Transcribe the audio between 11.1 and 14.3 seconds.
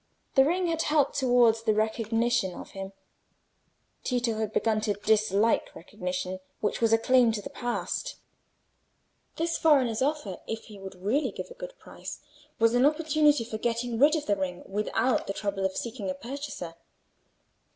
give a good price, was an opportunity for getting rid of